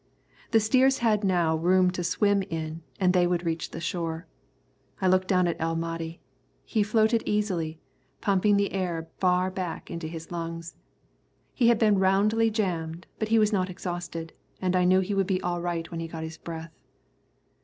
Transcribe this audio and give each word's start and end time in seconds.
The 0.49 0.59
steers 0.59 0.97
had 0.97 1.23
now 1.23 1.55
room 1.55 1.91
to 1.91 2.03
swim 2.03 2.41
in, 2.49 2.81
and 2.99 3.13
they 3.13 3.27
would 3.27 3.45
reach 3.45 3.69
the 3.69 3.79
shore. 3.79 4.25
I 4.99 5.07
looked 5.07 5.27
down 5.27 5.45
at 5.47 5.57
El 5.61 5.75
Mahdi. 5.75 6.19
He 6.65 6.81
floated 6.81 7.21
easily, 7.23 7.79
pumping 8.19 8.57
the 8.57 8.73
air 8.73 9.09
far 9.19 9.51
back 9.51 9.91
into 9.91 10.07
his 10.07 10.25
big 10.25 10.31
lungs. 10.31 10.75
He 11.53 11.67
had 11.67 11.77
been 11.77 11.99
roundly 11.99 12.49
jammed, 12.49 13.05
but 13.19 13.27
he 13.27 13.37
was 13.37 13.53
not 13.53 13.69
exhausted, 13.69 14.33
and 14.59 14.75
I 14.75 14.85
knew 14.85 15.01
he 15.01 15.13
would 15.13 15.27
be 15.27 15.39
all 15.43 15.61
right 15.61 15.91
when 15.91 15.99
he 15.99 16.07
got 16.07 16.23
his 16.23 16.39
breath. 16.39 16.73